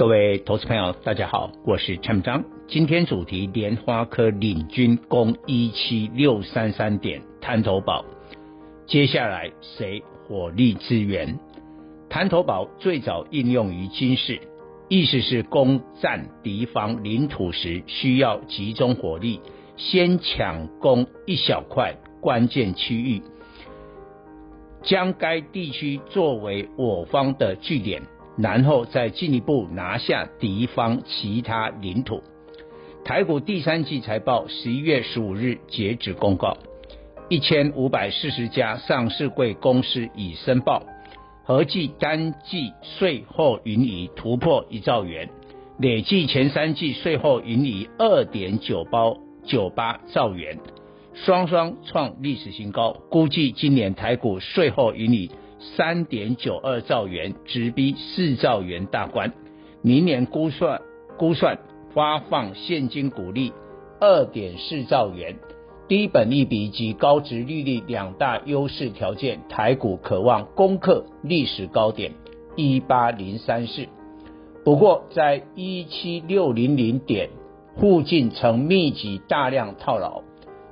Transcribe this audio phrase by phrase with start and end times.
[0.00, 2.42] 各位投资朋友，大家好，我是陈章。
[2.66, 8.02] 今天主题：莲花科领军攻一七六三三点，滩头堡。
[8.86, 11.38] 接下来谁火力支援？
[12.08, 14.40] 滩头堡最早应用于军事，
[14.88, 19.38] 意思是攻占敌方领土时，需要集中火力，
[19.76, 23.20] 先抢攻一小块关键区域，
[24.82, 28.00] 将该地区作为我方的据点。
[28.42, 32.22] 然后再进一步拿下敌方其他领土。
[33.04, 36.56] 台股第三季财报十一月十五日截止公告，
[37.28, 40.82] 一千五百四十家上市柜公司已申报，
[41.44, 45.28] 合计单季税后盈余突破一兆元，
[45.78, 50.58] 累计前三季税后盈余二点九八九八兆元，
[51.14, 52.92] 双双创历史新高。
[53.10, 55.30] 估计今年台股税后盈余。
[55.76, 59.32] 三点九二兆元，直逼四兆元大关。
[59.82, 60.80] 明年估算
[61.18, 61.58] 估算
[61.94, 63.52] 发放现金股利
[64.00, 65.36] 二点四兆元，
[65.86, 72.12] 低本利比及高殖利率两大优势条件，台股可望攻克历史高点
[72.56, 73.86] 一八零三四。
[74.64, 77.30] 不过在一七六零零点
[77.78, 80.22] 附近曾密集大量套牢，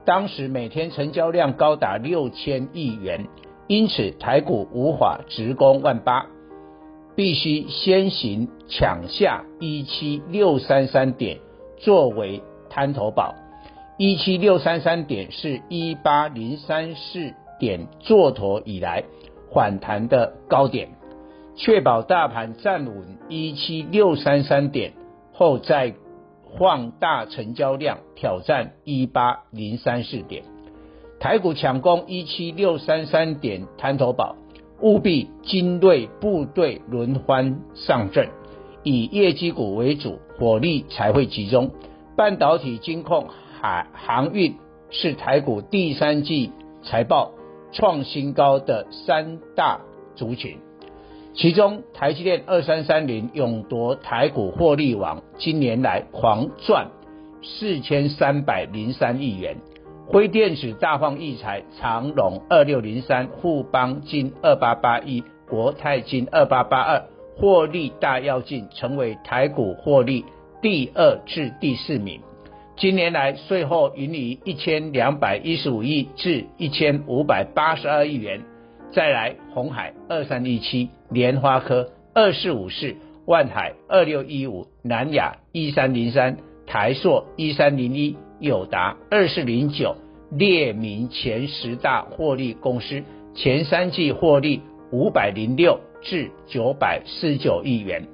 [0.04, 3.26] 当时每天成交量高达六千亿元。
[3.68, 6.26] 因此，台股无法直攻万八，
[7.14, 11.38] 必须先行抢下一七六三三点
[11.76, 13.34] 作为滩头堡。
[13.98, 19.04] 一七六三三点是一八零三四点做头以来
[19.52, 20.88] 反弹的高点，
[21.54, 24.94] 确保大盘站稳一七六三三点
[25.32, 25.94] 后，再
[26.58, 30.44] 放大成交量挑战一八零三四点。
[31.20, 34.36] 台股抢攻一七六三三点滩头堡，
[34.80, 38.28] 务必精锐部队轮番上阵，
[38.84, 41.72] 以业绩股为主，火力才会集中。
[42.16, 43.26] 半导体、金控、
[43.60, 44.54] 海航运
[44.90, 46.52] 是台股第三季
[46.84, 47.32] 财报
[47.72, 49.80] 创新高的三大
[50.14, 50.58] 族群，
[51.34, 56.88] 其中台积电二三三零勇夺台股获利王，今年来狂赚
[57.42, 59.56] 四千三百零三亿元。
[60.10, 67.04] 辉电子大放异彩，长荣二六零三、富邦金二八八一、国泰金二八八二
[67.36, 70.24] 获利大跃进，成为台股获利
[70.62, 72.22] 第二至第四名。
[72.74, 78.40] 今年来税后盈余一千两百一十五亿至一千五百八十二亿元。
[78.90, 82.96] 再来鸿海二三一七、联发科二四五四、
[83.26, 88.16] 万海二六一五、南亚一三零三、台硕一三零一。
[88.40, 89.96] 友达二四零九
[90.30, 93.02] 列名前十大获利公司，
[93.34, 98.06] 前三季获利五百零六至九百四十九亿元。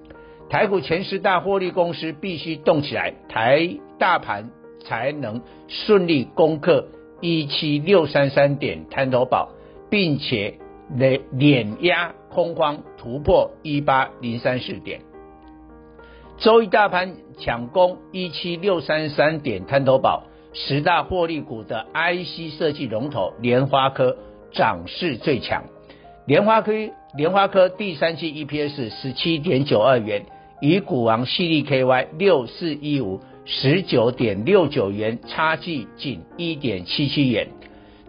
[0.48, 4.50] 台股前十大获利公司必须动起来，台大盘
[4.84, 6.86] 才能顺利攻克
[7.20, 9.50] 一七六三三点滩头堡，
[9.90, 10.54] 并且
[10.96, 15.00] 累碾压空方突破一八零三四点。
[16.44, 24.18] 周一大盘抢攻一七六三三点滩头堡，十大获利股的 IC 设计龙头莲花科
[24.52, 25.64] 涨势最强。
[26.26, 26.72] 莲花科
[27.16, 30.26] 莲花科第三季 EPS 十七点九二元，
[30.60, 37.48] 与股王矽力 KY 六四一五十九点六九元差距仅一点七七元。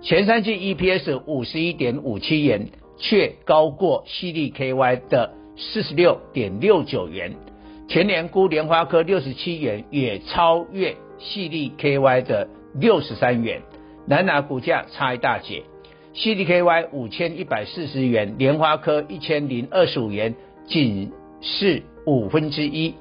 [0.01, 2.67] 前三季 EPS 五十一点五七元，
[2.97, 7.33] 却高过矽力 KY 的四十六点六九元。
[7.87, 13.61] 前年估莲花科六十七元，也超越矽力 KY 的六十三元，
[14.07, 15.63] 难拿股价差一大截。
[16.13, 20.33] 矽力 KY 五千一百四十元，莲花科一千零二十五元，
[20.65, 21.11] 仅
[21.41, 22.95] 是五分之一。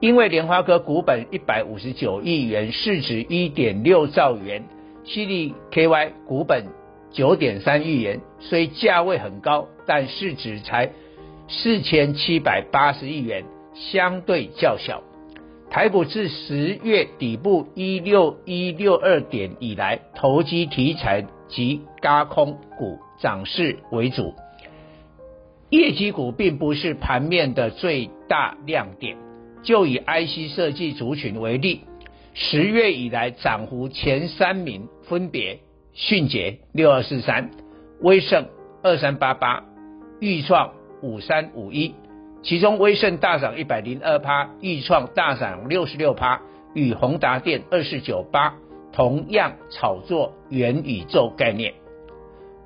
[0.00, 4.64] 因为莲花科股本一百五十九亿元，市值一点六兆元，
[5.04, 6.66] 矽力 KY 股本
[7.12, 10.90] 九点三亿元，虽价位很高，但市值才
[11.48, 13.44] 四千七百八十亿元。
[13.74, 15.02] 相对较小，
[15.70, 24.34] 台股自十月底部一六一六二点以来，投机题材及高空股涨势为主，
[25.70, 29.16] 业绩股并不是盘面的最大亮点。
[29.62, 31.82] 就以 IC 设计族群为例，
[32.34, 35.60] 十月以来涨幅前三名分别
[35.92, 37.50] 迅捷六二四三、
[38.00, 38.48] 威盛
[38.82, 39.64] 二三八八、
[40.20, 41.94] 钰创五三五一，
[42.42, 46.40] 其中威盛大涨一百零二趴，钰创大涨六十六趴，
[46.74, 48.54] 与宏达电二四九八
[48.92, 51.72] 同样炒作元宇宙概念。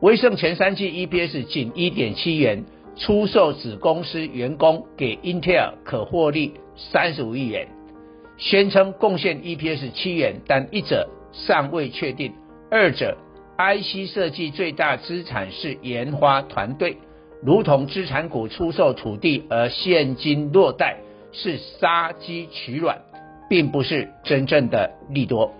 [0.00, 2.64] 威盛前三季 EPS 仅一点七元，
[2.96, 7.68] 出售子公司员工给 Intel 可获利三十五亿元，
[8.38, 12.32] 宣称贡献 EPS 七元，但一者尚未确定，
[12.70, 13.16] 二者
[13.58, 16.96] IC 设计最大资产是研发团队，
[17.42, 20.98] 如同资产股出售土地而现金落袋，
[21.32, 22.98] 是杀鸡取卵，
[23.48, 25.52] 并不是真正的利多。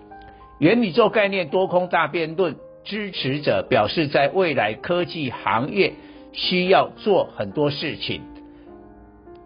[0.59, 2.57] 元宇宙概念多空大辩论。
[2.89, 5.95] 支持者表示，在未来科技行业
[6.31, 8.21] 需要做很多事情，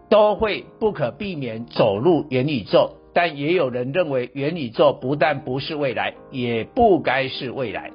[0.09, 2.97] 都会不可避免走入元宇宙。
[3.15, 7.89] 但也有人认为，元宇宙不但不是未来，也不该是未来。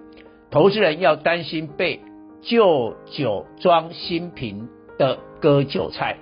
[0.51, 2.01] 投资人要担心被
[2.43, 4.69] 旧酒装新瓶
[4.99, 6.17] 的割韭菜。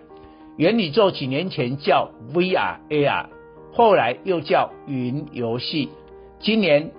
[0.56, 3.26] 元宇宙几年前叫 VR AR，
[3.72, 5.90] 后来又叫云游戏，
[6.38, 6.92] 今年。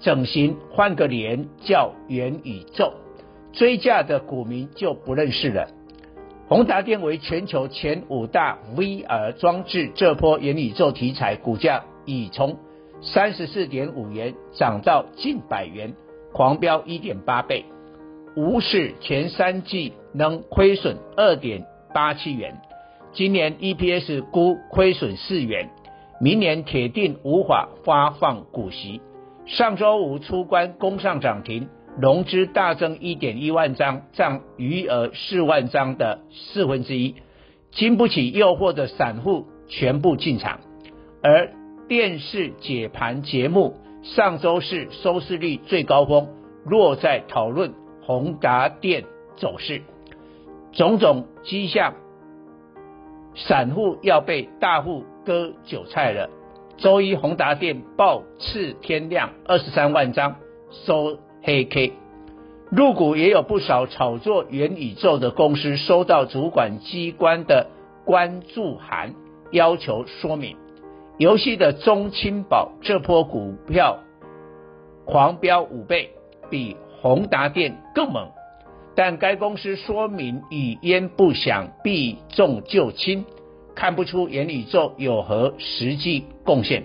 [0.00, 2.92] 整形换个脸叫元宇宙，
[3.52, 5.68] 追价的股民就不认识了。
[6.46, 12.58] 宏达电为全球前五大 VR 装置，这波元宇宙题材股价已从
[13.00, 15.94] 三十四点五元涨到近百元，
[16.34, 17.64] 狂飙一点八倍。
[18.36, 22.60] 无视前三季能亏损二点八七元，
[23.12, 25.70] 今年 EPS 估亏损四元，
[26.20, 29.00] 明年铁定无法发放股息。
[29.46, 31.68] 上周五出关攻上涨停，
[32.00, 37.14] 融资大增一点一万张，占余额四万张的四分之一，
[37.70, 40.58] 经不起诱惑的散户全部进场。
[41.22, 41.52] 而
[41.86, 46.28] 电视解盘节目上周四收视率最高峰，
[46.64, 47.74] 落在讨论
[48.06, 49.04] 宏达电
[49.36, 49.82] 走势，
[50.72, 51.94] 种种迹象，
[53.34, 56.28] 散户要被大户割韭菜了。
[56.76, 60.36] 周一，宏达电爆次天量二十三万张，
[60.70, 61.92] 收黑 K。
[62.70, 67.68] 入股也有不少炒作元宇宙的公司，收到主管机关的
[68.04, 69.14] 关注函，
[69.52, 70.56] 要求说明。
[71.16, 74.00] 游戏的中青宝这波股票
[75.04, 76.10] 狂飙五倍，
[76.50, 78.30] 比宏达电更猛。
[78.94, 83.26] 但该公司说明语焉不详，避重就轻。
[83.74, 86.84] 看不出元宇宙有何实际贡献。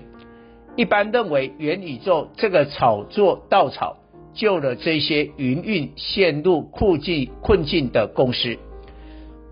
[0.76, 3.96] 一般认为，元宇宙这个炒作稻草
[4.34, 8.58] 救了这些营运陷入困境困境的公司。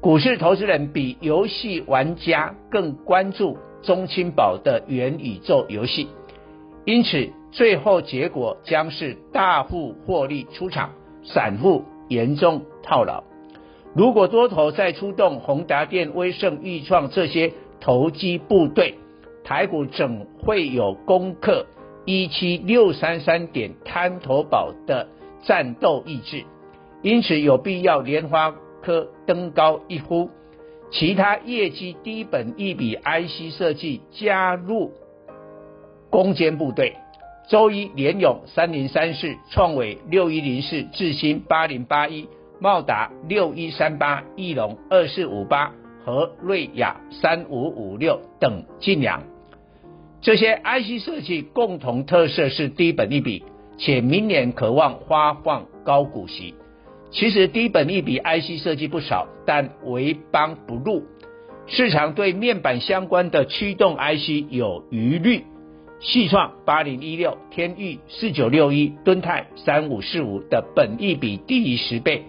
[0.01, 6.09] 股市投资人比游戏玩家更关注中青宝的元宇宙游戏，
[6.83, 10.91] 因此最后结果将是大户获利出场，
[11.23, 13.23] 散户严重套牢。
[13.95, 18.95] 如果多头再出动，宏达电、威盛、钰创这些投机部队，
[19.44, 21.65] 台股怎会有攻克
[22.05, 25.07] 一七六三三点滩头堡的
[25.43, 26.43] 战斗意志？
[27.01, 30.29] 因此有必要联发科登高一呼，
[30.91, 34.91] 其他业绩低本一比 IC 设计加入
[36.09, 36.95] 攻坚部队。
[37.47, 42.27] 周一联咏三零三四，创伟六一零四，智新八零八一。
[42.60, 45.72] 茂达六一三八、翼龙二四五八
[46.03, 49.22] 和瑞亚三五五六等近两，
[50.22, 53.43] 这些 IC 设计共同特色是低本利比，
[53.77, 56.55] 且明年渴望发放高股息。
[57.12, 61.03] 其实低本利比 IC 设计不少，但为邦不入。
[61.67, 65.43] 市场对面板相关的驱动 IC 有疑虑，
[66.00, 72.24] 矽创八零一六、天域四九六一、敦泰三五四五的本益比低于十倍。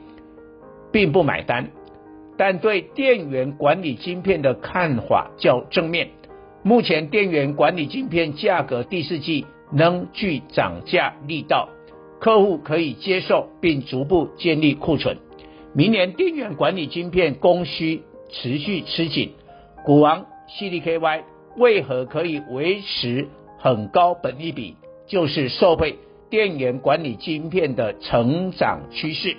[0.91, 1.69] 并不买单，
[2.39, 6.09] 但对电源管理晶片的看法较正面。
[6.63, 11.69] 目前电源管理晶片价格第四季仍具涨价力道，
[12.19, 15.19] 客户可以接受，并逐步建立库存。
[15.75, 19.33] 明年电源管理晶片供需持续吃紧，
[19.85, 20.25] 股王
[20.59, 21.21] CDKY
[21.59, 24.77] 为何可以维持很高本益比？
[25.07, 25.99] 就是受惠
[26.31, 29.37] 电源管理晶片的成长趋势。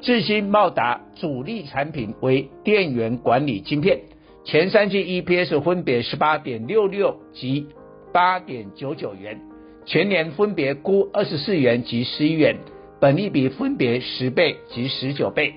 [0.00, 4.00] 智新茂达主力产品为电源管理晶片，
[4.44, 7.66] 前三季 EPS 分别十八点六六及
[8.12, 9.40] 八点九九元，
[9.84, 12.56] 全年分别估二十四元及十一元，
[13.00, 15.54] 本益比分别十倍及十九倍，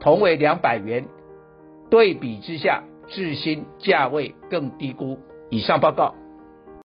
[0.00, 1.04] 同为两百元，
[1.90, 5.18] 对比之下，智新价位更低估。
[5.50, 6.14] 以上报告。